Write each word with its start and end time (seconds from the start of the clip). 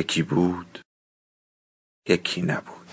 یکی 0.00 0.22
بود 0.22 0.80
یکی 2.08 2.42
نبود 2.42 2.86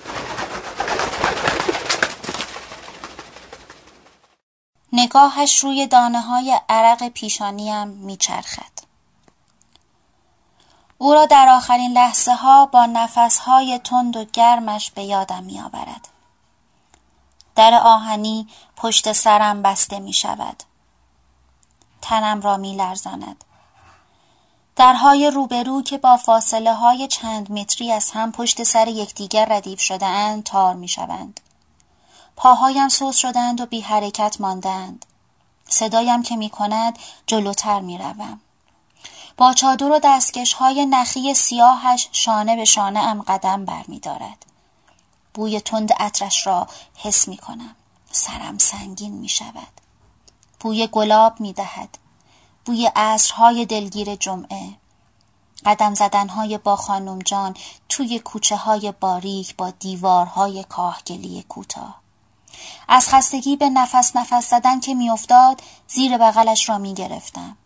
نگاهش 4.94 5.60
روی 5.60 5.88
دانه 5.88 6.22
های 6.22 6.60
عرق 6.70 7.08
پیشانیم 7.08 7.88
میچرخد. 7.88 8.72
او 10.98 11.14
را 11.14 11.26
در 11.26 11.50
آخرین 11.50 11.92
لحظه 11.92 12.34
ها 12.34 12.66
با 12.66 12.86
نفس 12.86 13.40
های 13.40 13.80
تند 13.80 14.18
و 14.18 14.26
گرمش 14.26 14.92
به 14.92 15.04
یادم 15.04 15.44
می 15.44 15.60
آورد. 15.60 16.08
در 17.56 17.80
آهنی 17.84 18.48
پشت 18.76 19.12
سرم 19.12 19.62
بسته 19.62 20.00
می 20.00 20.14
شود. 20.14 20.64
تنم 22.02 22.42
را 22.42 22.58
می 22.58 22.76
لرزاند. 22.76 23.44
درهای 24.78 25.31
روبرو 25.31 25.81
که 25.81 25.97
با 25.97 26.17
فاصله 26.17 26.73
های 26.73 27.08
چند 27.08 27.52
متری 27.52 27.92
از 27.92 28.11
هم 28.11 28.31
پشت 28.31 28.64
سر 28.64 28.88
یکدیگر 28.88 29.45
ردیف 29.45 29.80
شده 29.80 30.06
اند 30.06 30.44
تار 30.44 30.75
می 30.75 30.88
شوند. 30.88 31.39
پاهایم 32.36 32.89
سوز 32.89 33.16
شدند 33.16 33.61
و 33.61 33.66
بی 33.66 33.81
حرکت 33.81 34.42
ماندند. 34.42 35.06
صدایم 35.69 36.23
که 36.23 36.36
می 36.36 36.50
کند 36.50 37.00
جلوتر 37.28 37.80
می 37.80 37.97
روم. 37.97 38.39
با 39.38 39.53
چادر 39.53 39.92
و 39.92 40.00
دستکش 40.03 40.53
های 40.53 40.86
نخی 40.86 41.34
سیاهش 41.34 42.09
شانه 42.12 42.56
به 42.56 42.66
شانه 42.66 43.00
ام 43.00 43.22
قدم 43.22 43.66
بر 43.66 43.84
می 43.88 44.00
دارد. 44.00 44.45
بوی 45.34 45.62
تند 45.62 45.94
عطرش 45.94 46.47
را 46.47 46.67
حس 46.95 47.28
می 47.28 47.38
کنم. 47.38 47.75
سرم 48.12 48.58
سنگین 48.58 49.14
می 49.14 49.30
شود. 49.30 49.81
بوی 50.59 50.88
گلاب 50.88 51.39
می 51.39 51.53
دهد. 51.53 51.97
بوی 52.68 52.92
عصرهای 52.96 53.66
دلگیر 53.66 54.16
جمعه 54.16 54.70
قدم 55.66 55.94
زدنهای 55.94 56.58
با 56.58 56.76
خانم 56.76 57.20
جان 57.20 57.56
توی 57.90 58.20
کوچه 58.20 58.56
های 58.56 58.94
باریک 59.00 59.56
با 59.56 59.70
دیوارهای 59.70 60.64
کاهگلی 60.64 61.46
کوتاه 61.50 62.02
از 62.88 63.09
خستگی 63.09 63.56
به 63.56 63.70
نفس 63.70 64.16
نفس 64.16 64.50
زدن 64.50 64.80
که 64.80 64.96
میافتاد 64.96 65.62
زیر 65.88 66.18
بغلش 66.18 66.70
را 66.70 66.78
می 66.78 66.94
گرفتم. 66.94 67.58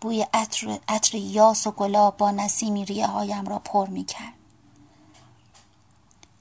بوی 0.00 0.26
عطر, 0.34 0.78
عطر 0.88 1.18
یاس 1.18 1.66
و 1.66 1.70
گلاب 1.70 2.16
با 2.16 2.30
نسیمی 2.30 2.84
ریه 2.84 3.06
هایم 3.06 3.46
را 3.46 3.58
پر 3.58 3.86
می 3.86 4.04
کرد. 4.04 4.34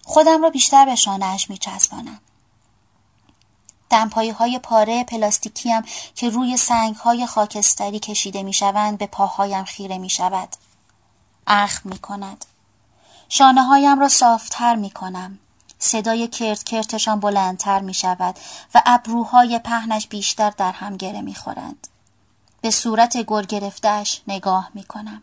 خودم 0.03 0.43
را 0.43 0.49
بیشتر 0.49 0.85
به 0.85 0.95
شانهاش 0.95 1.49
می 1.49 1.57
چسبانم. 1.57 2.19
دمپایی 3.89 4.29
های 4.29 4.59
پاره 4.59 5.03
پلاستیکیم 5.03 5.81
که 6.15 6.29
روی 6.29 6.57
سنگ 6.57 6.95
های 6.95 7.25
خاکستری 7.25 7.99
کشیده 7.99 8.43
می 8.43 8.53
شوند 8.53 8.97
به 8.97 9.07
پاهایم 9.07 9.63
خیره 9.63 9.97
می 9.97 10.09
شود. 10.09 10.49
اخم 11.47 11.89
می 11.89 11.99
کند. 11.99 12.45
شانه 13.29 13.63
هایم 13.63 13.99
را 13.99 14.09
صافتر 14.09 14.75
می 14.75 14.89
کنم. 14.89 15.39
صدای 15.79 16.27
کرت 16.27 16.63
کرتشان 16.63 17.19
بلندتر 17.19 17.79
می 17.79 17.93
شود 17.93 18.35
و 18.75 18.81
ابروهای 18.85 19.59
پهنش 19.59 20.07
بیشتر 20.07 20.49
در 20.49 20.71
هم 20.71 20.97
گره 20.97 21.21
می 21.21 21.35
خورند. 21.35 21.87
به 22.61 22.71
صورت 22.71 23.17
گل 23.17 23.45
گرفتهش 23.45 24.21
نگاه 24.27 24.69
می 24.73 24.83
کنم. 24.83 25.21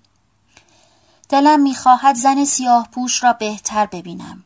دلم 1.29 1.61
می 1.61 1.75
خواهد 1.75 2.17
زن 2.17 2.45
سیاه 2.45 2.89
پوش 2.93 3.25
را 3.25 3.33
بهتر 3.33 3.87
ببینم. 3.87 4.45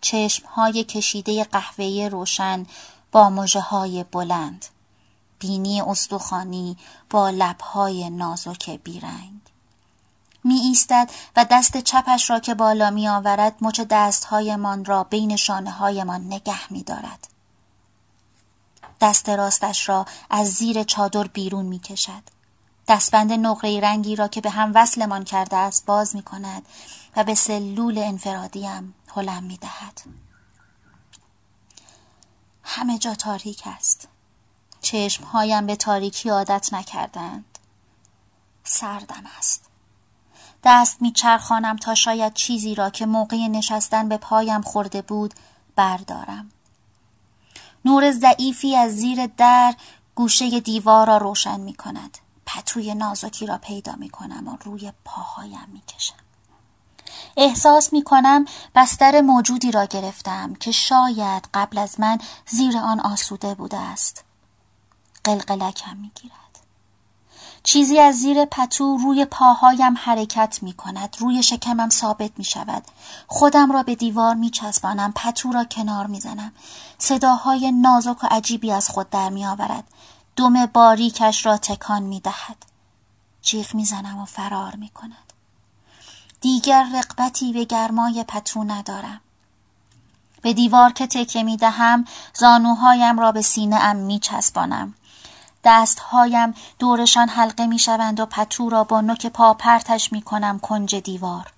چشم 0.00 0.46
های 0.46 0.84
کشیده 0.84 1.44
قهوه‌ای 1.44 2.08
روشن 2.08 2.66
با 3.12 3.30
مجه 3.30 3.60
های 3.60 4.04
بلند 4.04 4.64
بینی 5.38 5.80
استخوانی 5.80 6.76
با 7.10 7.30
لبهای 7.30 8.10
نازک 8.10 8.70
بیرنگ 8.70 9.40
می 10.44 10.54
ایستد 10.54 11.10
و 11.36 11.46
دست 11.50 11.76
چپش 11.76 12.30
را 12.30 12.40
که 12.40 12.54
بالا 12.54 12.90
می 12.90 13.08
آورد 13.08 13.54
مچ 13.60 13.80
دستهایمان 13.80 14.84
را 14.84 15.04
بین 15.04 15.36
شانه 15.36 15.70
هایمان 15.70 16.26
نگه 16.26 16.72
می 16.72 16.82
دارد. 16.82 17.28
دست 19.00 19.28
راستش 19.28 19.88
را 19.88 20.06
از 20.30 20.48
زیر 20.48 20.82
چادر 20.82 21.26
بیرون 21.26 21.66
می 21.66 21.78
کشد. 21.78 22.22
دستبند 22.88 23.32
نقره 23.32 23.80
رنگی 23.80 24.16
را 24.16 24.28
که 24.28 24.40
به 24.40 24.50
هم 24.50 24.72
وصلمان 24.74 25.24
کرده 25.24 25.56
است 25.56 25.86
باز 25.86 26.16
می 26.16 26.22
کند 26.22 26.62
و 27.16 27.24
به 27.24 27.34
سلول 27.34 27.98
انفرادیم 27.98 28.94
هلم 29.16 29.42
می 29.42 29.56
دهد. 29.56 30.00
همه 32.70 32.98
جا 32.98 33.14
تاریک 33.14 33.62
است. 33.66 34.08
چشمهایم 34.80 35.66
به 35.66 35.76
تاریکی 35.76 36.28
عادت 36.28 36.72
نکردند. 36.72 37.58
سردم 38.64 39.22
است. 39.38 39.64
دست 40.64 41.02
میچرخانم 41.02 41.76
تا 41.76 41.94
شاید 41.94 42.34
چیزی 42.34 42.74
را 42.74 42.90
که 42.90 43.06
موقع 43.06 43.36
نشستن 43.36 44.08
به 44.08 44.16
پایم 44.16 44.62
خورده 44.62 45.02
بود 45.02 45.34
بردارم. 45.76 46.50
نور 47.84 48.10
ضعیفی 48.10 48.76
از 48.76 48.92
زیر 48.92 49.26
در 49.26 49.74
گوشه 50.14 50.60
دیوار 50.60 51.06
را 51.06 51.16
روشن 51.16 51.60
می 51.60 51.74
کند. 51.74 52.18
پتوی 52.46 52.94
نازکی 52.94 53.46
را 53.46 53.58
پیدا 53.58 53.94
می 53.94 54.08
کنم 54.08 54.48
و 54.48 54.56
روی 54.64 54.92
پاهایم 55.04 55.68
می 55.72 55.82
کشم. 55.88 56.27
احساس 57.40 57.92
می 57.92 58.02
کنم 58.02 58.44
بستر 58.74 59.20
موجودی 59.20 59.70
را 59.70 59.84
گرفتم 59.84 60.54
که 60.54 60.72
شاید 60.72 61.48
قبل 61.54 61.78
از 61.78 62.00
من 62.00 62.18
زیر 62.46 62.78
آن 62.78 63.00
آسوده 63.00 63.54
بوده 63.54 63.76
است. 63.76 64.24
قلقلکم 65.24 65.96
می 65.96 66.10
گیرد. 66.14 66.38
چیزی 67.62 67.98
از 68.00 68.14
زیر 68.14 68.44
پتو 68.44 68.96
روی 68.96 69.24
پاهایم 69.24 69.94
حرکت 69.96 70.58
می 70.62 70.72
کند. 70.72 71.16
روی 71.18 71.42
شکمم 71.42 71.88
ثابت 71.88 72.30
می 72.36 72.44
شود. 72.44 72.84
خودم 73.26 73.72
را 73.72 73.82
به 73.82 73.94
دیوار 73.94 74.34
می 74.34 74.50
چسبانم. 74.50 75.12
پتو 75.16 75.52
را 75.52 75.64
کنار 75.64 76.06
می 76.06 76.20
زنم. 76.20 76.52
صداهای 76.98 77.72
نازک 77.72 78.24
و 78.24 78.26
عجیبی 78.30 78.72
از 78.72 78.88
خود 78.88 79.10
در 79.10 79.28
می 79.28 79.46
آورد. 79.46 79.84
دم 80.36 80.66
باریکش 80.66 81.46
را 81.46 81.56
تکان 81.56 82.02
می 82.02 82.20
دهد. 82.20 82.56
جیغ 83.42 83.74
می 83.74 83.84
زنم 83.84 84.18
و 84.18 84.24
فرار 84.24 84.76
می 84.76 84.88
کند. 84.88 85.27
دیگر 86.40 86.86
رقبتی 86.94 87.52
به 87.52 87.64
گرمای 87.64 88.24
پتو 88.28 88.64
ندارم. 88.64 89.20
به 90.42 90.52
دیوار 90.52 90.92
که 90.92 91.06
تکه 91.06 91.42
می 91.42 91.56
دهم 91.56 92.04
زانوهایم 92.34 93.20
را 93.20 93.32
به 93.32 93.42
سینه 93.42 93.76
ام 93.76 93.96
می 93.96 94.18
چسبانم. 94.18 94.94
دستهایم 95.64 96.54
دورشان 96.78 97.28
حلقه 97.28 97.66
می 97.66 97.78
شوند 97.78 98.20
و 98.20 98.26
پتو 98.26 98.70
را 98.70 98.84
با 98.84 99.00
نوک 99.00 99.26
پا 99.26 99.54
پرتش 99.54 100.12
می 100.12 100.22
کنم 100.22 100.58
کنج 100.58 100.94
دیوار. 100.94 101.52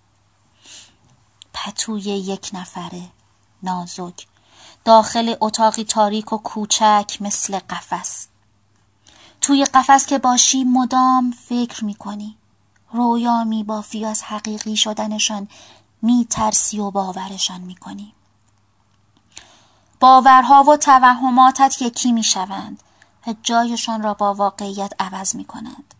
پتوی 1.54 2.02
یک 2.02 2.50
نفره 2.52 3.02
نازک 3.62 4.26
داخل 4.84 5.34
اتاقی 5.40 5.84
تاریک 5.84 6.32
و 6.32 6.38
کوچک 6.38 7.16
مثل 7.20 7.58
قفس 7.58 8.26
توی 9.40 9.64
قفس 9.64 10.06
که 10.06 10.18
باشی 10.18 10.64
مدام 10.64 11.30
فکر 11.30 11.84
می 11.84 11.94
کنی 11.94 12.36
رویا 12.92 13.44
می 13.44 13.64
بافی 13.64 14.04
از 14.04 14.22
حقیقی 14.22 14.76
شدنشان 14.76 15.48
می 16.02 16.26
ترسی 16.30 16.78
و 16.78 16.90
باورشان 16.90 17.60
می 17.60 17.74
کنی. 17.74 18.12
باورها 20.00 20.64
و 20.64 20.76
توهماتت 20.76 21.82
یکی 21.82 22.12
می 22.12 22.22
شوند 22.22 22.82
و 23.26 23.34
جایشان 23.42 24.02
را 24.02 24.14
با 24.14 24.34
واقعیت 24.34 24.92
عوض 24.98 25.34
می 25.34 25.44
کنند. 25.44 25.94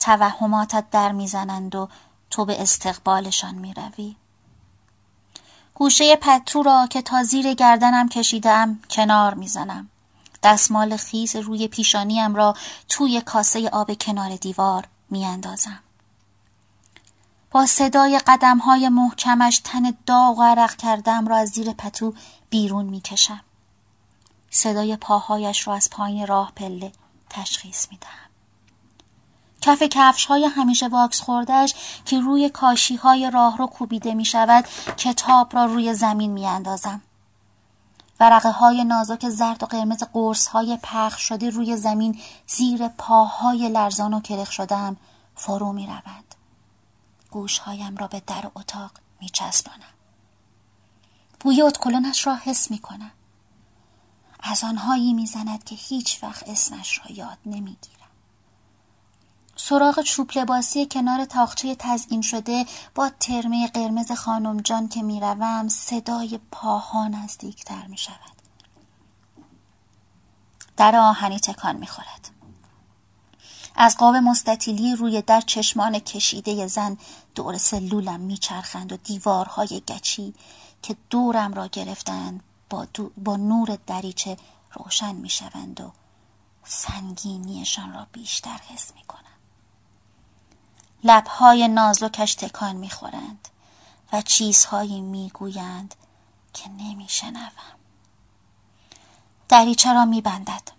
توهماتت 0.00 0.90
در 0.90 1.12
می 1.12 1.26
زنند 1.26 1.74
و 1.74 1.88
تو 2.30 2.44
به 2.44 2.62
استقبالشان 2.62 3.54
می 3.54 3.74
روی. 3.74 4.16
گوشه 5.74 6.16
پتو 6.16 6.62
را 6.62 6.86
که 6.90 7.02
تا 7.02 7.22
زیر 7.22 7.54
گردنم 7.54 8.08
کشیدم 8.08 8.78
کنار 8.90 9.34
می‌زنم. 9.34 9.88
دستمال 10.42 10.96
خیز 10.96 11.36
روی 11.36 11.68
پیشانیم 11.68 12.34
را 12.34 12.54
توی 12.88 13.20
کاسه 13.20 13.68
آب 13.68 13.94
کنار 13.94 14.36
دیوار 14.36 14.88
میاندازم. 15.10 15.80
با 17.50 17.66
صدای 17.66 18.20
قدم 18.26 18.58
های 18.58 18.88
محکمش 18.88 19.58
تن 19.64 19.94
داغ 20.06 20.38
و 20.38 20.42
عرق 20.42 20.76
کردم 20.76 21.28
را 21.28 21.36
از 21.36 21.48
زیر 21.48 21.72
پتو 21.72 22.14
بیرون 22.50 22.86
می‌کشم. 22.86 23.40
صدای 24.50 24.96
پاهایش 24.96 25.66
را 25.66 25.74
از 25.74 25.90
پایین 25.90 26.26
راه 26.26 26.52
پله 26.56 26.92
تشخیص 27.30 27.86
می‌دهم. 27.90 28.28
کف 29.60 29.82
کفش 29.82 30.26
های 30.26 30.44
همیشه 30.44 30.88
واکس 30.88 31.20
خوردهش 31.20 31.74
که 32.04 32.20
روی 32.20 32.48
کاشی 32.48 32.96
های 32.96 33.30
راه 33.30 33.56
رو 33.56 33.66
کوبیده 33.66 34.14
می 34.14 34.24
شود 34.24 34.64
کتاب 34.96 35.56
را 35.56 35.64
روی 35.64 35.94
زمین 35.94 36.30
می 36.30 36.46
اندازم. 36.46 37.00
ورقه 38.20 38.50
های 38.50 38.84
نازک 38.84 39.28
زرد 39.28 39.62
و 39.62 39.66
قرمز 39.66 40.02
قرص 40.12 40.46
های 40.48 40.78
پخ 40.82 41.18
شده 41.18 41.50
روی 41.50 41.76
زمین 41.76 42.20
زیر 42.46 42.88
پاهای 42.88 43.68
لرزان 43.68 44.14
و 44.14 44.20
کرخ 44.20 44.52
شدم 44.52 44.96
فرو 45.34 45.72
می 45.72 45.86
روند. 45.86 46.27
گوشهایم 47.30 47.96
را 47.96 48.06
به 48.06 48.22
در 48.26 48.50
اتاق 48.54 48.90
می 49.20 49.28
چسبانم. 49.28 49.94
بوی 51.40 51.62
اتکلونش 51.62 52.26
را 52.26 52.36
حس 52.36 52.70
می 52.70 52.78
کنم. 52.78 53.10
از 54.40 54.64
آنهایی 54.64 55.12
می‌زند 55.12 55.64
که 55.64 55.74
هیچ 55.74 56.22
وقت 56.22 56.48
اسمش 56.48 56.98
را 56.98 57.16
یاد 57.16 57.38
نمی‌گیرم. 57.46 57.98
سراغ 59.56 60.02
چوب 60.02 60.30
لباسی 60.36 60.86
کنار 60.86 61.24
تاخچه 61.24 61.76
تزئین 61.78 62.22
شده 62.22 62.66
با 62.94 63.10
ترمه 63.20 63.68
قرمز 63.68 64.12
خانم 64.12 64.60
جان 64.60 64.88
که 64.88 65.02
می‌روم 65.02 65.68
صدای 65.68 66.40
پاها 66.50 67.08
نزدیکتر 67.08 67.86
می 67.86 67.98
شود. 67.98 68.38
در 70.76 70.96
آهنی 70.96 71.40
تکان 71.40 71.76
می 71.76 71.86
خورد. 71.86 72.30
از 73.80 73.96
قاب 73.96 74.16
مستطیلی 74.16 74.96
روی 74.96 75.22
در 75.22 75.40
چشمان 75.40 75.98
کشیده 75.98 76.66
زن 76.66 76.98
دور 77.34 77.58
سلولم 77.58 78.20
میچرخند 78.20 78.92
و 78.92 78.96
دیوارهای 78.96 79.82
گچی 79.88 80.34
که 80.82 80.96
دورم 81.10 81.54
را 81.54 81.66
گرفتند 81.66 82.42
با, 82.70 82.86
با 83.16 83.36
نور 83.36 83.78
دریچه 83.86 84.36
روشن 84.72 85.14
می‌شوند 85.14 85.80
و 85.80 85.92
سنگینیشان 86.64 87.92
را 87.92 88.06
بیشتر 88.12 88.58
حس 88.68 88.92
می 88.94 89.02
کنم. 89.02 89.22
لبهای 91.04 91.68
نازکش 91.68 92.34
تکان 92.34 92.76
می‌خورند 92.76 93.48
و 94.12 94.22
چیزهایی 94.22 95.00
می‌گویند 95.00 95.94
که 96.54 96.68
نمیشنوم 96.68 97.50
دریچه 99.48 99.92
را 99.92 100.04
میبندد 100.04 100.77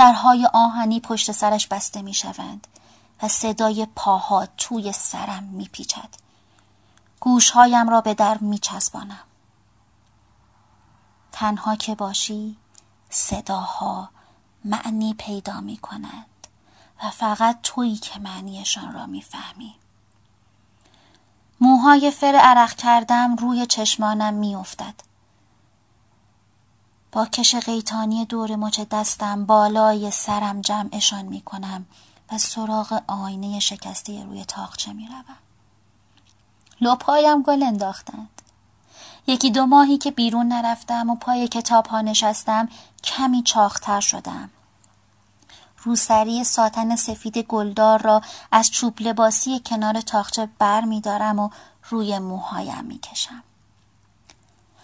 درهای 0.00 0.46
آهنی 0.52 1.00
پشت 1.00 1.32
سرش 1.32 1.66
بسته 1.66 2.02
می‌شوند 2.02 2.66
و 3.22 3.28
صدای 3.28 3.86
پاها 3.94 4.46
توی 4.46 4.92
سرم 4.92 5.42
میپیچد 5.42 6.08
گوشهایم 7.20 7.88
را 7.88 8.00
به 8.00 8.14
در 8.14 8.38
میچسبانم 8.38 9.24
تنها 11.32 11.76
که 11.76 11.94
باشی 11.94 12.56
صداها 13.10 14.08
معنی 14.64 15.14
پیدا 15.14 15.60
می 15.60 15.80
و 17.04 17.10
فقط 17.10 17.58
تویی 17.62 17.96
که 17.96 18.20
معنیشان 18.20 18.92
را 18.92 19.06
می‌فهمی. 19.06 19.74
موهای 21.60 22.10
فر 22.10 22.34
عرق 22.34 22.72
کردم 22.72 23.36
روی 23.36 23.66
چشمانم 23.66 24.34
میافتد. 24.34 25.09
با 27.12 27.26
کش 27.26 27.54
قیتانی 27.54 28.24
دور 28.24 28.56
مچ 28.56 28.80
دستم 28.80 29.46
بالای 29.46 30.10
سرم 30.10 30.60
جمعشان 30.60 31.24
می 31.24 31.40
کنم 31.40 31.86
و 32.32 32.38
سراغ 32.38 33.02
آینه 33.06 33.60
شکسته 33.60 34.24
روی 34.24 34.44
تاخچه 34.44 34.92
می 34.92 35.06
روم. 35.06 35.36
لپایم 36.80 37.42
گل 37.42 37.62
انداختند. 37.62 38.42
یکی 39.26 39.50
دو 39.50 39.66
ماهی 39.66 39.98
که 39.98 40.10
بیرون 40.10 40.48
نرفتم 40.48 41.10
و 41.10 41.16
پای 41.16 41.48
کتاب 41.48 41.86
ها 41.86 42.00
نشستم 42.00 42.68
کمی 43.04 43.42
چاختر 43.42 44.00
شدم. 44.00 44.50
روسری 45.82 46.44
ساتن 46.44 46.96
سفید 46.96 47.38
گلدار 47.38 48.02
را 48.02 48.22
از 48.52 48.70
چوب 48.70 49.00
لباسی 49.00 49.60
کنار 49.66 50.00
تاخچه 50.00 50.48
بر 50.58 50.80
می 50.80 51.00
دارم 51.00 51.38
و 51.38 51.50
روی 51.90 52.18
موهایم 52.18 52.84
می 52.84 52.98
کشم. 52.98 53.42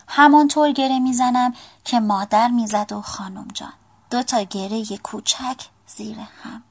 همانطور 0.09 0.73
گره 0.73 0.99
می‌زنم 0.99 1.55
که 1.85 2.01
مادر 2.01 2.49
می‌زد 2.49 2.93
و 2.93 3.03
خانم 3.03 3.49
جان. 3.55 3.73
دو 4.11 4.23
تا 4.23 4.43
گره 4.43 4.85
کوچک 4.97 5.61
زیر 5.87 6.19
هم. 6.19 6.63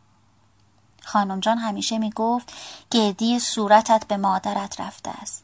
خانم 1.04 1.40
جان 1.40 1.58
همیشه 1.58 1.98
می 1.98 2.10
گفت 2.10 2.54
گردی 2.92 3.40
صورتت 3.40 4.08
به 4.08 4.18
مادرت 4.18 4.80
رفته 4.80 5.10
است. 5.10 5.44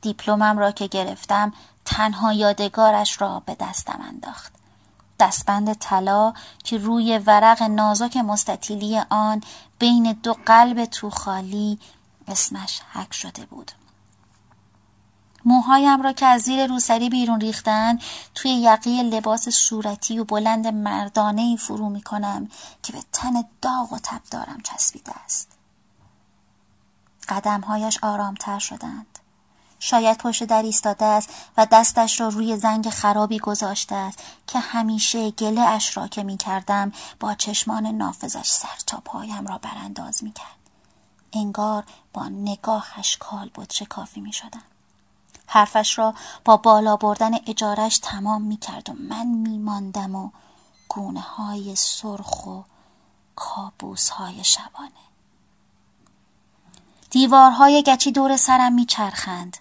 دیپلمم 0.00 0.58
را 0.58 0.72
که 0.72 0.86
گرفتم 0.86 1.52
تنها 1.84 2.32
یادگارش 2.32 3.20
را 3.20 3.42
به 3.46 3.56
دستم 3.60 4.00
انداخت. 4.08 4.52
دستبند 5.20 5.72
طلا 5.72 6.32
که 6.64 6.78
روی 6.78 7.18
ورق 7.18 7.62
نازک 7.62 8.16
مستطیلی 8.16 8.98
آن 9.10 9.42
بین 9.78 10.12
دو 10.12 10.36
قلب 10.46 10.84
تو 10.84 11.10
خالی 11.10 11.78
اسمش 12.28 12.80
حک 12.92 13.14
شده 13.14 13.46
بود. 13.46 13.72
موهایم 15.44 16.02
را 16.02 16.12
که 16.12 16.26
از 16.26 16.42
زیر 16.42 16.66
روسری 16.66 17.08
بیرون 17.08 17.40
ریختن 17.40 17.98
توی 18.34 18.50
یقی 18.50 19.02
لباس 19.02 19.48
صورتی 19.48 20.18
و 20.18 20.24
بلند 20.24 20.66
مردانه 20.66 21.42
ای 21.42 21.56
فرو 21.56 21.88
می 21.88 22.02
کنم 22.02 22.48
که 22.82 22.92
به 22.92 22.98
تن 23.12 23.44
داغ 23.62 23.92
و 23.92 23.98
تب 24.02 24.20
دارم 24.30 24.60
چسبیده 24.60 25.12
است 25.24 25.48
قدمهایش 27.28 27.98
آرامتر 28.02 28.58
شدند 28.58 29.18
شاید 29.78 30.18
پشت 30.18 30.44
در 30.44 30.62
ایستاده 30.62 31.04
است 31.04 31.30
و 31.56 31.66
دستش 31.66 32.20
را 32.20 32.28
روی 32.28 32.56
زنگ 32.56 32.90
خرابی 32.90 33.38
گذاشته 33.38 33.94
است 33.94 34.18
که 34.46 34.58
همیشه 34.58 35.30
گله 35.30 35.60
اش 35.60 35.96
را 35.96 36.08
که 36.08 36.22
می 36.22 36.36
کردم 36.36 36.92
با 37.20 37.34
چشمان 37.34 37.86
نافذش 37.86 38.48
سر 38.50 38.78
تا 38.86 39.02
پایم 39.04 39.46
را 39.46 39.58
برانداز 39.58 40.24
می 40.24 40.32
کرد. 40.32 40.58
انگار 41.32 41.84
با 42.12 42.28
نگاهش 42.28 43.16
کال 43.16 43.50
بود 43.54 43.72
شکافی 43.72 44.20
می 44.20 44.32
شدم. 44.32 44.62
حرفش 45.50 45.98
را 45.98 46.14
با 46.44 46.56
بالا 46.56 46.96
بردن 46.96 47.30
اجارش 47.46 47.98
تمام 47.98 48.42
می 48.42 48.56
کرد 48.56 48.90
و 48.90 48.92
من 48.92 49.26
می 49.26 49.58
ماندم 49.58 50.14
و 50.14 50.30
گونه 50.88 51.20
های 51.20 51.76
سرخ 51.76 52.46
و 52.46 52.62
کابوس 53.36 54.08
های 54.08 54.44
شبانه. 54.44 54.90
دیوارهای 57.10 57.82
گچی 57.86 58.12
دور 58.12 58.36
سرم 58.36 58.72
میچرخند 58.72 59.56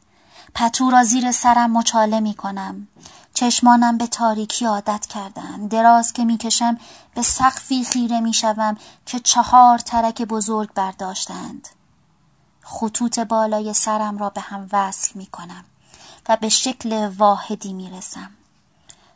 پتو 0.56 0.90
را 0.90 1.04
زیر 1.04 1.32
سرم 1.32 1.78
مچاله 1.78 2.20
می 2.20 2.34
کنم. 2.34 2.88
چشمانم 3.34 3.98
به 3.98 4.08
تاریکی 4.08 4.66
عادت 4.66 5.06
کردن. 5.06 5.68
دراز 5.68 6.14
که 6.14 6.26
می‌کشم 6.26 6.78
به 7.14 7.22
سقفی 7.22 7.84
خیره 7.84 8.20
می‌شوم 8.20 8.78
که 9.06 9.20
چهار 9.20 9.78
ترک 9.78 10.22
بزرگ 10.22 10.74
برداشتند. 10.74 11.68
خطوط 12.62 13.20
بالای 13.20 13.74
سرم 13.74 14.18
را 14.18 14.30
به 14.30 14.42
هم 14.42 14.70
وصل 14.72 15.12
می 15.16 15.26
کنم 15.26 15.66
و 16.30 16.38
به 16.38 16.50
شکل 16.50 17.08
واحدی 17.08 17.74
می 17.74 17.90
رسم. 17.90 18.32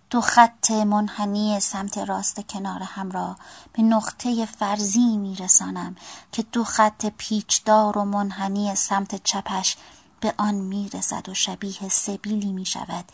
دو 0.09 0.21
خط 0.21 0.71
منحنی 0.71 1.59
سمت 1.59 1.97
راست 1.97 2.47
کنار 2.47 2.83
هم 2.83 3.11
را 3.11 3.35
به 3.73 3.83
نقطه 3.83 4.45
فرضی 4.45 5.17
می 5.17 5.35
رسانم 5.35 5.95
که 6.31 6.43
دو 6.43 6.63
خط 6.63 7.05
پیچدار 7.05 7.97
و 7.97 8.05
منحنی 8.05 8.75
سمت 8.75 9.23
چپش 9.23 9.77
به 10.19 10.33
آن 10.37 10.55
می‌رسد 10.55 11.29
و 11.29 11.33
شبیه 11.33 11.89
سبیلی 11.89 12.51
می 12.53 12.65
شود 12.65 13.05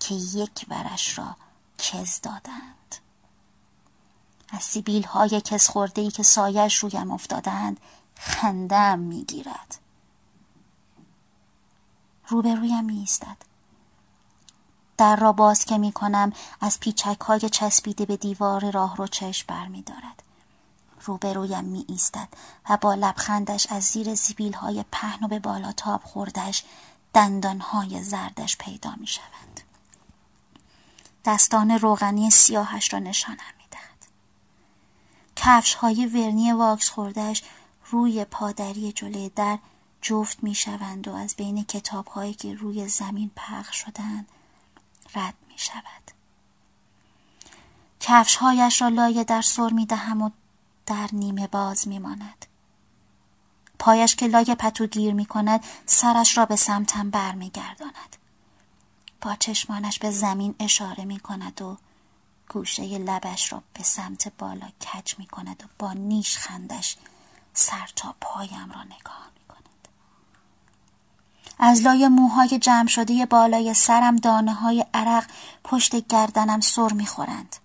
که 0.00 0.14
یک 0.14 0.66
ورش 0.68 1.18
را 1.18 1.36
کز 1.78 2.20
دادند 2.20 2.94
از 4.50 4.62
سیبیل 4.62 5.04
های 5.04 5.40
کز 5.44 5.68
خورده 5.68 6.02
ای 6.02 6.10
که 6.10 6.22
سایش 6.22 6.74
رویم 6.76 7.10
افتادند 7.10 7.80
خندم 8.14 8.98
می‌گیرد 8.98 9.83
روبرویم 12.28 12.84
می 12.84 12.98
ایستد 12.98 13.36
در 14.96 15.16
را 15.16 15.32
باز 15.32 15.64
که 15.64 15.78
می 15.78 15.92
کنم 15.92 16.32
از 16.60 16.80
پیچک 16.80 17.20
های 17.20 17.40
چسبیده 17.40 18.06
به 18.06 18.16
دیوار 18.16 18.70
راه 18.70 18.96
رو 18.96 19.06
چشم 19.06 19.44
بر 19.48 19.68
می 19.68 19.82
دارد. 19.82 20.22
روبرویم 21.04 21.64
می 21.64 21.84
ایستد 21.88 22.28
و 22.70 22.76
با 22.76 22.94
لبخندش 22.94 23.66
از 23.70 23.82
زیر 23.82 24.14
زیبیل 24.14 24.52
های 24.52 24.84
پهن 24.92 25.24
و 25.24 25.28
به 25.28 25.38
بالا 25.38 25.72
تاب 25.72 26.02
خوردش 26.04 26.64
دندان 27.14 27.60
های 27.60 28.02
زردش 28.02 28.56
پیدا 28.56 28.94
می 28.96 29.06
شود. 29.06 29.60
دستان 31.24 31.70
روغنی 31.70 32.30
سیاهش 32.30 32.92
را 32.92 32.98
نشانم 32.98 33.54
می 33.58 33.64
دهد. 33.70 34.08
کفش 35.36 35.74
های 35.74 36.06
ورنی 36.06 36.52
واکس 36.52 36.90
خوردش 36.90 37.42
روی 37.90 38.24
پادری 38.24 38.92
جلوی 38.92 39.28
در 39.28 39.58
جفت 40.04 40.44
می 40.44 40.54
شوند 40.54 41.08
و 41.08 41.14
از 41.14 41.34
بین 41.36 41.64
کتاب 41.64 42.06
هایی 42.06 42.34
که 42.34 42.54
روی 42.54 42.88
زمین 42.88 43.30
پخش 43.36 43.76
شدند 43.76 44.28
رد 45.14 45.34
می 45.48 45.58
شود. 45.58 46.10
کفش 48.00 48.36
هایش 48.36 48.82
را 48.82 48.88
لایه 48.88 49.24
در 49.24 49.42
سر 49.42 49.68
می 49.68 49.86
دهم 49.86 50.22
و 50.22 50.30
در 50.86 51.08
نیمه 51.12 51.46
باز 51.46 51.88
می 51.88 51.98
ماند. 51.98 52.46
پایش 53.78 54.16
که 54.16 54.26
لای 54.26 54.56
پتو 54.58 54.86
گیر 54.86 55.14
می 55.14 55.26
کند 55.26 55.64
سرش 55.86 56.38
را 56.38 56.46
به 56.46 56.56
سمتم 56.56 57.10
بر 57.10 57.32
می 57.32 57.50
گرداند. 57.50 58.16
با 59.20 59.36
چشمانش 59.36 59.98
به 59.98 60.10
زمین 60.10 60.54
اشاره 60.58 61.04
می 61.04 61.20
کند 61.20 61.62
و 61.62 61.76
گوشه 62.48 62.98
لبش 62.98 63.52
را 63.52 63.62
به 63.74 63.82
سمت 63.82 64.32
بالا 64.38 64.68
کج 64.80 65.18
می 65.18 65.26
کند 65.26 65.62
و 65.64 65.66
با 65.78 65.92
نیش 65.92 66.38
خندش 66.38 66.96
سر 67.54 67.90
تا 67.96 68.14
پایم 68.20 68.72
را 68.72 68.82
نگاه 68.82 69.30
می. 69.34 69.43
از 71.58 71.82
لای 71.82 72.08
موهای 72.08 72.58
جمع 72.58 72.88
شده 72.88 73.26
بالای 73.26 73.74
سرم 73.74 74.16
دانه 74.16 74.54
های 74.54 74.84
عرق 74.94 75.24
پشت 75.64 76.08
گردنم 76.08 76.60
سر 76.60 76.92
می 76.92 77.06
خورند. 77.06 77.56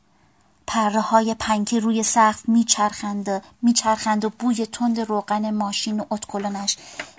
پره 0.67 1.01
های 1.01 1.33
پنکی 1.33 1.79
روی 1.79 2.03
سقف 2.03 2.49
میچرخند 2.49 3.43
میچرخند 3.61 4.25
و 4.25 4.29
بوی 4.29 4.65
تند 4.65 4.99
روغن 4.99 5.49
ماشین 5.49 5.99
و 5.99 6.05
اتکلونش 6.11 6.77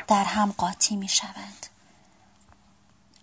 در 0.08 0.24
هم 0.24 0.54
قاطی 0.58 0.96
می 0.96 1.08
شوند. 1.08 1.66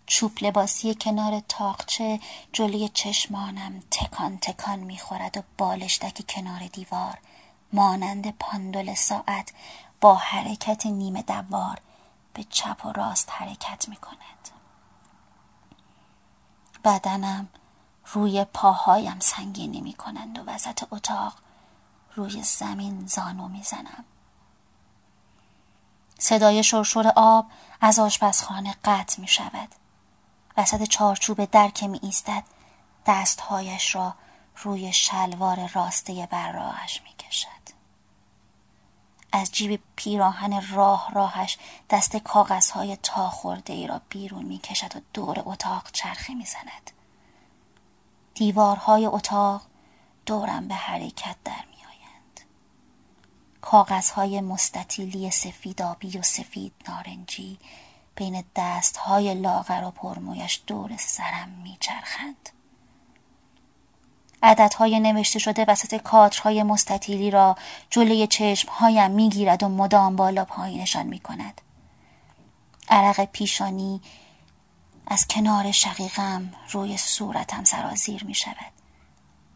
چوب 0.06 0.32
لباسی 0.42 0.96
کنار 0.96 1.42
تاقچه 1.48 2.20
جلوی 2.54 2.90
چشمانم 2.94 3.84
تکان 3.92 4.38
تکان 4.38 4.80
می‌خورد 4.80 5.38
و 5.38 5.42
بالشتک 5.58 6.22
کنار 6.30 6.68
دیوار 6.74 7.18
مانند 7.74 8.38
پاندول 8.40 8.94
ساعت 8.94 9.52
با 10.02 10.16
حرکت 10.16 10.86
نیمه 10.86 11.22
دوار 11.22 11.78
به 12.38 12.44
چپ 12.44 12.86
و 12.86 12.92
راست 12.92 13.30
حرکت 13.32 13.90
می 13.90 13.96
کند. 13.96 14.50
بدنم 16.84 17.48
روی 18.06 18.46
پاهایم 18.46 19.20
سنگینی 19.20 19.82
می 19.82 19.94
کنند 19.94 20.40
و 20.40 20.44
وسط 20.52 20.84
اتاق 20.92 21.34
روی 22.16 22.44
زمین 22.44 23.08
زانو 23.08 23.48
می 23.48 23.64
زنم. 23.64 24.06
صدای 26.20 26.64
شرشور 26.64 27.14
آب 27.16 27.46
از 27.82 28.00
آشپزخانه 28.00 28.76
قطع 28.84 29.22
می 29.22 29.28
شود. 29.28 29.70
وسط 30.58 30.84
چارچوب 30.84 31.46
در 31.46 31.70
که 31.70 31.88
می 31.88 32.00
ایستد 32.04 32.44
دستهایش 33.06 33.96
را 33.96 34.16
روی 34.58 34.94
شلوار 34.94 35.68
راسته 35.68 36.28
براهش 36.32 37.02
می. 37.02 37.17
از 39.38 39.52
جیب 39.52 39.80
پیراهن 39.96 40.68
راه 40.72 41.12
راهش 41.14 41.58
دست 41.90 42.18
کاغذهای 42.18 42.98
تا 43.04 43.30
خورده 43.30 43.74
ای 43.74 43.88
را 43.88 44.02
بیرون 44.10 44.46
می 44.46 44.58
کشد 44.58 44.96
و 44.96 45.00
دور 45.14 45.44
اتاق 45.46 45.92
چرخی 45.92 46.36
می 46.36 46.46
زند. 46.46 46.92
دیوارهای 48.34 49.06
اتاق 49.06 49.62
دورم 50.26 50.68
به 50.68 50.76
حرکت 50.76 51.36
در 51.46 51.64
می 51.72 51.86
آیند. 51.86 52.42
کاغذهای 53.62 54.42
مستطیلی 54.42 55.32
سفیدابی 55.32 56.18
و 56.18 56.22
سفید 56.22 56.74
نارنجی 56.88 57.60
بین 58.16 58.44
دستهای 58.56 59.34
لاغر 59.34 59.84
و 59.84 59.92
پرمویش 59.92 60.62
دور 60.68 60.98
سرم 60.98 61.50
میچرخند 61.50 62.50
عددهای 64.44 65.00
نوشته 65.00 65.40
شده 65.40 65.66
وسط 65.68 65.96
کادرهای 65.96 66.64
مستطیلی 66.64 67.32
را 67.32 67.56
جلوی 67.90 68.28
چشمهایم 68.28 69.12
می‌گیرد 69.12 69.64
و 69.64 69.70
مدام 69.70 70.16
بالا 70.16 70.46
پایینشان 70.46 71.06
می‌کند 71.06 71.62
عرق 72.90 73.26
پیشانی 73.26 74.02
از 75.08 75.28
کنار 75.28 75.72
شقیقم 75.72 76.54
روی 76.72 76.98
صورتم 76.98 77.64
سرازیر 77.64 78.24
می 78.24 78.34
شود 78.34 78.72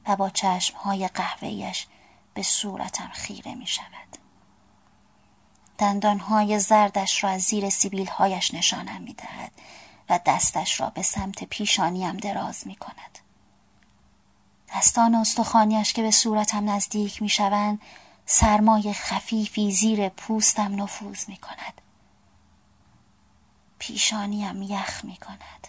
و 0.07 0.15
با 0.15 0.29
چشمهای 0.29 1.07
قهوهیش 1.07 1.87
به 2.33 2.43
صورتم 2.43 3.09
خیره 3.13 3.55
می 3.55 3.67
شود. 3.67 4.17
دندانهای 5.77 6.59
زردش 6.59 7.23
را 7.23 7.29
از 7.29 7.41
زیر 7.41 7.69
سیبیلهایش 7.69 8.53
نشانم 8.53 9.01
می 9.01 9.13
دهد 9.13 9.51
و 10.09 10.19
دستش 10.25 10.79
را 10.79 10.89
به 10.89 11.01
سمت 11.01 11.43
پیشانیم 11.43 12.17
دراز 12.17 12.67
می 12.67 12.75
کند. 12.75 13.10
دستان 14.75 15.15
استخوانیش 15.15 15.93
که 15.93 16.01
به 16.01 16.11
صورتم 16.11 16.69
نزدیک 16.69 17.21
می 17.21 17.29
شوند 17.29 17.81
سرمای 18.25 18.93
خفیفی 18.93 19.71
زیر 19.71 20.09
پوستم 20.09 20.81
نفوذ 20.81 21.29
می 21.29 21.37
کند. 21.37 21.81
پیشانیم 23.79 24.61
یخ 24.61 25.05
می 25.05 25.17
کند. 25.17 25.67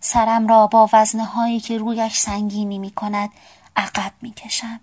سرم 0.00 0.46
را 0.46 0.66
با 0.66 0.88
وزنه 0.92 1.24
هایی 1.24 1.60
که 1.60 1.78
رویش 1.78 2.18
سنگینی 2.18 2.78
می 2.78 2.90
کند 2.90 3.30
عقب 3.76 4.12
می 4.22 4.32
کشم. 4.32 4.80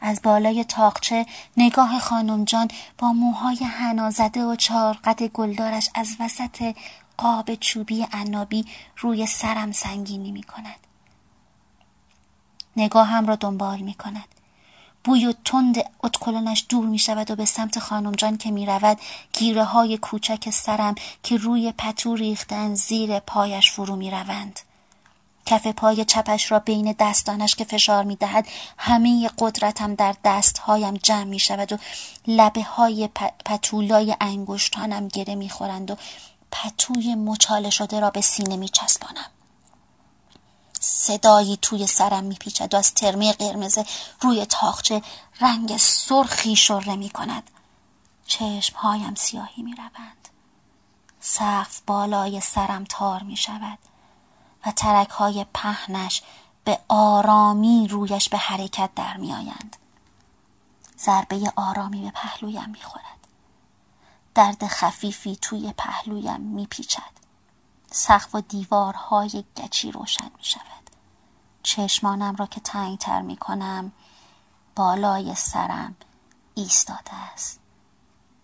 از 0.00 0.22
بالای 0.22 0.64
تاقچه 0.64 1.26
نگاه 1.56 1.98
خانم 1.98 2.44
جان 2.44 2.68
با 2.98 3.12
موهای 3.12 3.64
هنازده 3.64 4.44
و 4.44 4.56
چارقد 4.56 5.22
گلدارش 5.22 5.90
از 5.94 6.16
وسط 6.20 6.74
قاب 7.16 7.54
چوبی 7.54 8.06
عنابی 8.12 8.64
روی 8.96 9.26
سرم 9.26 9.72
سنگینی 9.72 10.32
می 10.32 10.42
کند. 10.42 10.86
نگاهم 12.76 13.26
را 13.26 13.36
دنبال 13.36 13.78
می 13.78 13.94
کند. 13.94 14.28
بوی 15.04 15.34
تند 15.44 15.76
اتکلانش 16.02 16.66
دور 16.68 16.86
می 16.86 16.98
شود 16.98 17.30
و 17.30 17.36
به 17.36 17.44
سمت 17.44 17.78
خانم 17.78 18.12
جان 18.12 18.36
که 18.36 18.50
می 18.50 18.66
رود 18.66 18.98
گیره 19.32 19.64
های 19.64 19.98
کوچک 19.98 20.50
سرم 20.50 20.94
که 21.22 21.36
روی 21.36 21.72
پتو 21.78 22.16
ریختن 22.16 22.74
زیر 22.74 23.18
پایش 23.18 23.70
فرو 23.70 23.96
می 23.96 24.10
روند. 24.10 24.60
کف 25.46 25.66
پای 25.66 26.04
چپش 26.04 26.52
را 26.52 26.58
بین 26.58 26.94
دستانش 26.98 27.54
که 27.54 27.64
فشار 27.64 28.04
می 28.04 28.16
دهد 28.16 28.48
همه 28.78 29.30
قدرتم 29.38 29.94
در 29.94 30.14
دستهایم 30.24 30.94
جمع 30.94 31.24
می 31.24 31.38
شود 31.38 31.72
و 31.72 31.76
لبه 32.26 32.62
های 32.62 33.08
پتولای 33.44 34.16
انگشتانم 34.20 35.08
گره 35.08 35.34
می 35.34 35.48
خورند 35.48 35.90
و 35.90 35.96
پتوی 36.52 37.14
مچاله 37.14 37.70
شده 37.70 38.00
را 38.00 38.10
به 38.10 38.20
سینه 38.20 38.56
می 38.56 38.68
چسبانم. 38.68 39.30
صدایی 40.80 41.58
توی 41.62 41.86
سرم 41.86 42.24
میپیچد 42.24 42.74
و 42.74 42.76
از 42.76 42.94
ترمی 42.94 43.32
قرمز 43.32 43.78
روی 44.20 44.46
تاخچه 44.46 45.02
رنگ 45.40 45.76
سرخی 45.76 46.56
شره 46.56 46.96
می 46.96 47.10
کند. 47.10 47.50
چشمهایم 48.26 49.14
سیاهی 49.14 49.62
می 49.62 49.74
روند. 49.74 50.28
سقف 51.20 51.80
بالای 51.86 52.40
سرم 52.40 52.84
تار 52.84 53.22
می 53.22 53.36
شود. 53.36 53.78
و 54.66 54.70
ترک 54.70 55.10
های 55.10 55.46
پهنش 55.54 56.22
به 56.64 56.78
آرامی 56.88 57.88
رویش 57.88 58.28
به 58.28 58.38
حرکت 58.38 58.90
در 58.96 59.16
می 59.16 59.32
آیند. 59.32 59.76
ضربه 60.98 61.52
آرامی 61.56 62.02
به 62.02 62.10
پهلویم 62.10 62.70
می 62.70 62.82
خورد. 62.82 63.21
درد 64.34 64.66
خفیفی 64.66 65.36
توی 65.36 65.74
پهلویم 65.78 66.40
می 66.40 66.66
پیچد. 66.66 67.12
سقف 67.90 68.34
و 68.34 68.40
دیوارهای 68.40 69.44
گچی 69.56 69.92
روشن 69.92 70.30
می 70.38 70.44
شود. 70.44 70.90
چشمانم 71.62 72.36
را 72.36 72.46
که 72.46 72.60
تنگ 72.60 72.98
تر 72.98 73.22
می 73.22 73.36
کنم 73.36 73.92
بالای 74.76 75.34
سرم 75.34 75.94
ایستاده 76.54 77.14
است. 77.32 77.60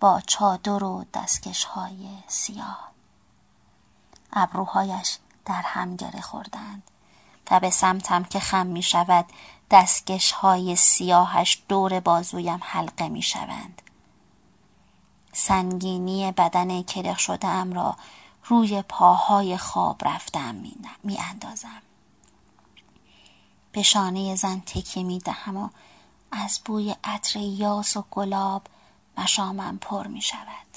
با 0.00 0.20
چادر 0.26 0.84
و 0.84 1.04
دستکش 1.14 1.64
های 1.64 2.08
سیاه. 2.26 2.88
ابروهایش 4.32 5.18
در 5.44 5.62
هم 5.64 5.96
گره 5.96 6.20
خوردند 6.20 6.82
و 7.50 7.60
به 7.60 7.70
سمتم 7.70 8.24
که 8.24 8.40
خم 8.40 8.66
می 8.66 8.82
شود 8.82 9.26
دستگش 9.70 10.32
های 10.32 10.76
سیاهش 10.76 11.62
دور 11.68 12.00
بازویم 12.00 12.60
حلقه 12.62 13.08
می 13.08 13.22
شوند. 13.22 13.82
سنگینی 15.38 16.32
بدن 16.32 16.82
کرخ 16.82 17.18
شده 17.18 17.46
ام 17.46 17.72
را 17.72 17.96
روی 18.44 18.82
پاهای 18.82 19.56
خواب 19.56 20.08
رفتم 20.08 20.54
می 21.02 21.18
اندازم. 21.18 21.82
به 23.72 23.82
شانه 23.82 24.36
زن 24.36 24.60
تکیه 24.60 25.02
می 25.02 25.18
دهم 25.18 25.56
و 25.56 25.68
از 26.32 26.60
بوی 26.64 26.94
عطر 27.04 27.38
یاس 27.38 27.96
و 27.96 28.04
گلاب 28.10 28.62
مشامم 29.18 29.78
پر 29.78 30.06
می 30.06 30.22
شود. 30.22 30.68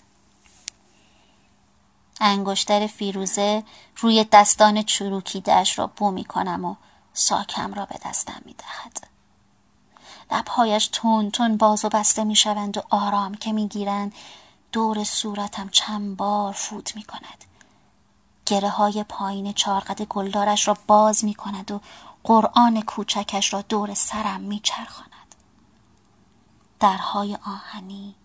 انگشتر 2.19 2.87
فیروزه 2.87 3.63
روی 3.97 4.25
دستان 4.31 4.83
چروکیدهاش 4.83 5.79
را 5.79 5.87
بو 5.87 6.11
می 6.11 6.25
کنم 6.25 6.65
و 6.65 6.75
ساکم 7.13 7.73
را 7.73 7.85
به 7.85 7.95
دستم 8.05 8.41
می 8.45 8.53
دهد. 8.53 9.07
لبهایش 10.31 10.87
تون 10.87 11.31
تون 11.31 11.57
باز 11.57 11.85
و 11.85 11.89
بسته 11.89 12.23
می 12.23 12.35
شوند 12.35 12.77
و 12.77 12.81
آرام 12.89 13.35
که 13.35 13.51
می 13.51 13.67
گیرند 13.67 14.13
دور 14.71 15.03
صورتم 15.03 15.69
چند 15.69 16.17
بار 16.17 16.53
فوت 16.53 16.95
می 16.95 17.03
کند. 17.03 17.45
گره 18.45 18.69
های 18.69 19.05
پایین 19.09 19.53
چارقد 19.53 20.01
گلدارش 20.01 20.67
را 20.67 20.77
باز 20.87 21.25
می 21.25 21.33
کند 21.33 21.71
و 21.71 21.81
قرآن 22.23 22.81
کوچکش 22.81 23.53
را 23.53 23.61
دور 23.61 23.93
سرم 23.93 24.41
می 24.41 24.59
چرخاند. 24.59 25.35
درهای 26.79 27.37
آهنی 27.45 28.15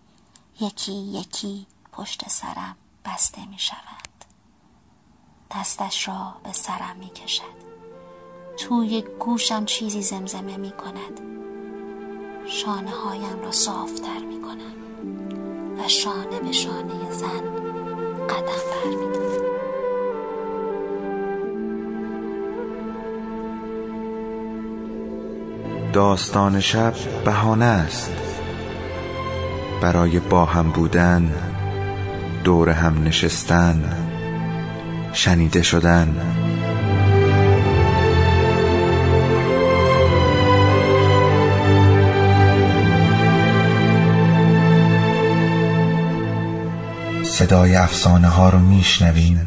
یکی 0.60 0.92
یکی 0.92 1.66
پشت 1.92 2.28
سرم 2.28 2.76
بسته 3.04 3.46
می 3.46 3.58
شود 3.58 4.06
دستش 5.50 6.08
را 6.08 6.34
به 6.44 6.52
سرم 6.52 6.96
می 6.96 7.10
کشد 7.10 7.66
توی 8.58 9.02
گوشم 9.02 9.64
چیزی 9.64 10.02
زمزمه 10.02 10.56
می 10.56 10.70
کند 10.70 11.20
شانه 12.48 12.90
هایم 12.90 13.40
را 13.40 13.52
صافتر 13.52 14.18
می 14.18 14.42
کنم 14.42 14.85
و 15.78 15.88
شانه 15.88 16.40
به 16.46 16.52
شانه 16.52 17.10
زن 17.10 17.42
قدم 18.28 18.62
برمیدارم 18.72 19.16
داستان 25.92 26.60
شب 26.60 26.94
بهانه 27.24 27.64
است. 27.64 28.12
برای 29.82 30.18
با 30.20 30.44
هم 30.44 30.70
بودن 30.70 31.32
دور 32.44 32.70
هم 32.70 33.04
نشستن 33.04 33.96
شنیده 35.12 35.62
شدن. 35.62 36.16
صدای 47.36 47.76
افسانه 47.76 48.28
ها 48.28 48.50
رو 48.50 48.58
میشنویم 48.58 49.46